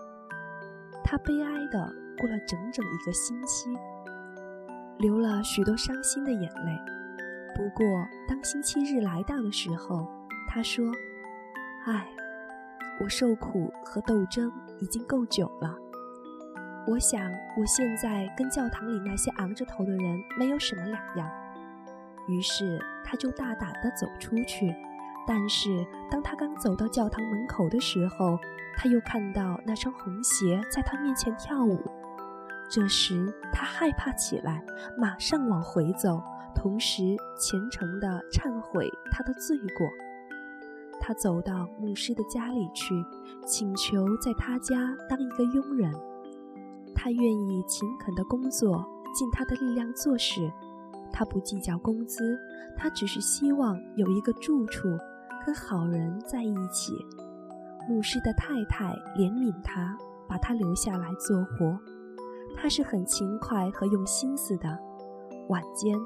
[1.04, 1.78] 他悲哀地
[2.18, 3.70] 过了整整一个星期，
[5.02, 6.80] 流了许多伤心的眼泪。
[7.56, 7.84] 不过，
[8.28, 10.08] 当星期日来到的时候，
[10.48, 10.92] 他说
[11.86, 12.06] ：“唉，
[13.00, 15.74] 我受苦和斗争已经够久了。
[16.86, 17.20] 我想，
[17.58, 21.28] 我现在跟教堂里那些昂着头的人没有什么两样。
[22.28, 24.72] 于是，他就大胆地走出去。
[25.26, 28.38] 但是，当他刚走到教堂门口的时候，
[28.76, 31.80] 他又看到那双红鞋在他面前跳舞。
[32.74, 34.64] 这时，他害怕起来，
[34.96, 36.22] 马上往回走，
[36.54, 37.02] 同时
[37.38, 39.86] 虔诚地忏悔他的罪过。
[40.98, 42.94] 他走到牧师的家里去，
[43.44, 45.92] 请求在他家当一个佣人。
[46.94, 48.82] 他愿意勤恳的工作，
[49.14, 50.50] 尽他的力量做事。
[51.12, 52.40] 他不计较工资，
[52.74, 54.88] 他只是希望有一个住处，
[55.44, 56.94] 跟好人在一起。
[57.86, 59.94] 牧师的太太怜悯他，
[60.26, 61.78] 把他留下来做活。
[62.56, 64.78] 他是很勤快和用心思的。
[65.48, 65.98] 晚间，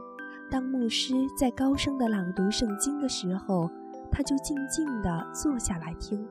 [0.50, 3.70] 当牧师在高声的朗读圣经的时候，
[4.10, 6.26] 他就静静地坐下来听。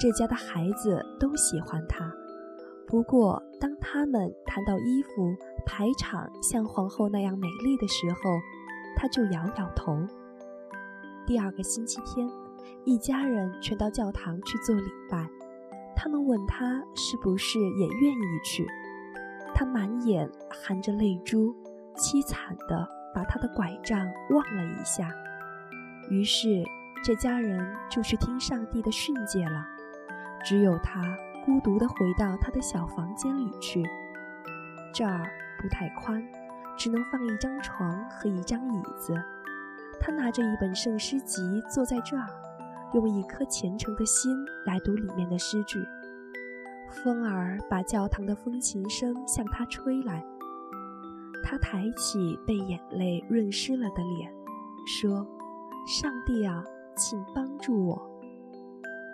[0.00, 2.10] 这家的孩子都喜欢他。
[2.86, 8.18] 不过，当他们谈到衣服排场像皇后那样美丽的时候，
[8.96, 10.06] 他就摇摇头。
[11.26, 12.26] 第二个星期天，
[12.84, 15.28] 一家人全到教堂去做礼拜。
[15.94, 18.66] 他们问他是不是也愿意去，
[19.58, 21.52] 他满眼含着泪珠，
[21.96, 23.98] 凄惨地把他的拐杖
[24.30, 25.10] 望了一下。
[26.08, 26.62] 于是，
[27.02, 29.66] 这家人就去听上帝的训诫了。
[30.44, 31.02] 只有他。
[31.44, 33.82] 孤独地回到他的小房间里去，
[34.92, 35.26] 这儿
[35.58, 36.22] 不太宽，
[36.76, 39.14] 只能放一张床和一张椅子。
[39.98, 41.40] 他拿着一本圣诗集
[41.70, 42.26] 坐在这儿，
[42.92, 44.36] 用一颗虔诚的心
[44.66, 45.78] 来读里面的诗句。
[46.90, 50.24] 风儿把教堂的风琴声向他吹来，
[51.44, 54.32] 他抬起被眼泪润湿了的脸，
[54.86, 55.26] 说
[55.86, 56.64] ：“上帝啊，
[56.96, 58.10] 请帮助我。”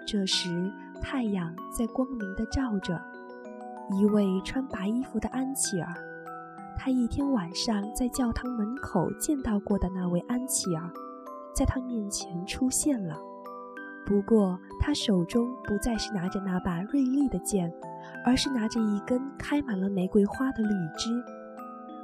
[0.07, 0.73] 这时。
[1.03, 2.99] 太阳在光明地照着
[3.91, 5.93] 一位穿白衣服的安琪儿，
[6.79, 10.91] 他一天晚上在教堂门口见到过的那位安琪儿，
[11.55, 13.21] 在他面前出现了。
[14.07, 17.73] 不过，他手中不再是拿着那把锐利的剑，
[18.25, 21.25] 而是拿着一根开满了玫瑰花的绿枝。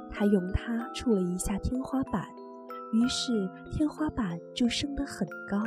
[0.09, 2.25] 他用它触了一下天花板，
[2.91, 5.61] 于是天花板就升得很高。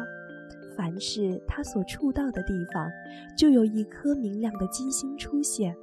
[0.77, 2.91] 凡是他所触到的地方，
[3.39, 5.75] 就有一颗明亮的金星出现。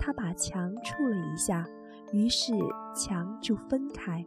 [0.00, 1.64] 他把墙触了一下，
[2.12, 2.52] 于是
[2.94, 4.26] 墙就分开。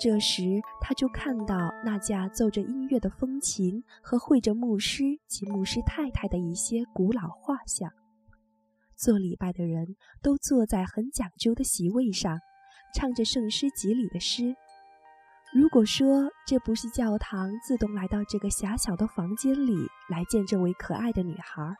[0.00, 0.42] 这时，
[0.80, 7.90] 他就看到那架奏着音乐的风琴和绘着牧师及牧师太太的一些古老画像。
[8.94, 12.38] 做礼拜的人都坐在很讲究的席位上，
[12.94, 14.54] 唱着圣诗集里的诗。
[15.52, 19.74] 如果说这不是教堂自动来到这个狭小的房间里
[20.08, 21.74] 来见这位可爱的女孩，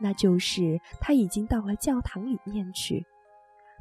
[0.00, 3.04] 那就是她已经到了教堂里面去。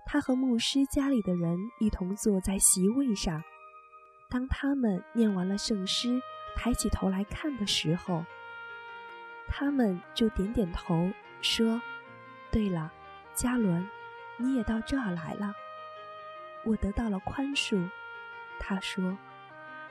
[0.06, 3.42] 她和牧师家里的人一同坐在席位上。
[4.30, 6.22] 当他们念完了圣诗，
[6.56, 8.24] 抬起头来看的时候，
[9.48, 11.12] 他们就点点头
[11.42, 11.82] 说
[12.52, 12.92] ：“对了，
[13.34, 13.90] 嘉伦，
[14.38, 15.56] 你也到这儿来了。
[16.64, 17.90] 我得到了宽恕。”
[18.62, 19.18] 他说：“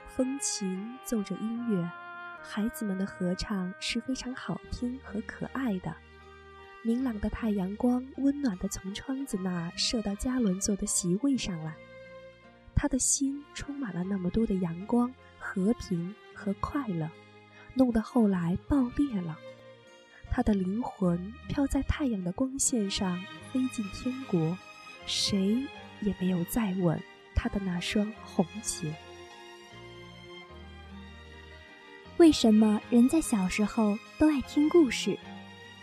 [0.07, 1.91] 风琴奏着音乐，
[2.41, 5.93] 孩子们的合唱是非常好听和可爱的。
[6.81, 11.75] 明朗的太阳光温暖地从窗子那儿射到嘉伦坐的席位上来，
[12.81, 17.09] 他的心充满了那么多的阳光、和平和快乐，
[17.73, 19.37] 弄得后来爆裂了。
[20.31, 23.21] 他的灵魂飘在太阳的光线上，
[23.51, 24.57] 飞进天国，
[25.05, 25.61] 谁
[25.99, 26.97] 也没有再问。”
[27.35, 28.93] 他的那双红鞋。
[32.15, 35.19] 为什么人在小时候都爱听故事？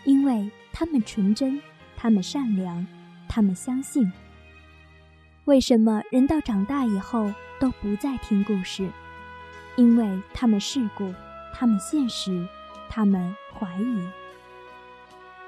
[0.03, 1.61] 因为他们纯真，
[1.95, 2.87] 他们善良，
[3.29, 4.11] 他们相信。
[5.47, 8.89] 为什么人到长大以后都不再听故事？
[9.77, 11.13] 因为他们世故，
[11.53, 12.45] 他们现实，
[12.89, 14.09] 他们怀疑。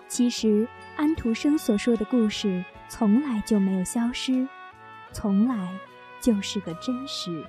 [0.08, 4.48] 其实安徒生所说的故事从来就没有消失，
[5.12, 5.70] 从来。
[6.22, 7.46] 就是个真实。